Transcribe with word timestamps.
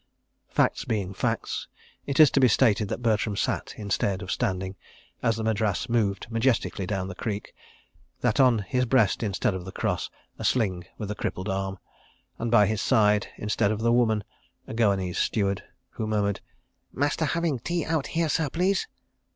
Facts 0.49 0.83
being 0.83 1.13
facts, 1.13 1.67
it 2.07 2.19
is 2.19 2.31
to 2.31 2.39
be 2.39 2.47
stated 2.47 2.87
that 2.87 3.03
Bertram 3.03 3.35
sat 3.35 3.75
instead 3.77 4.23
of 4.23 4.31
standing, 4.31 4.75
as 5.21 5.35
the 5.35 5.43
Madras 5.43 5.89
moved 5.89 6.25
majestically 6.31 6.87
down 6.87 7.07
the 7.07 7.13
Creek; 7.13 7.53
that 8.21 8.39
on 8.39 8.57
his 8.67 8.85
breast, 8.85 9.21
instead 9.21 9.53
of 9.53 9.63
the 9.63 9.71
Cross, 9.71 10.09
a 10.39 10.43
sling 10.43 10.85
with 10.97 11.11
a 11.11 11.15
crippled 11.15 11.49
arm; 11.49 11.77
and 12.39 12.49
by 12.49 12.65
his 12.65 12.81
side, 12.81 13.27
instead 13.37 13.69
of 13.71 13.81
the 13.81 13.91
Woman, 13.93 14.23
a 14.65 14.73
Goanese 14.73 15.19
steward, 15.19 15.61
who 15.91 16.07
murmured: 16.07 16.41
"Master 16.91 17.25
having 17.25 17.59
tea 17.59 17.85
out 17.85 18.07
here, 18.07 18.27
sir, 18.27 18.49
please?" 18.49 18.87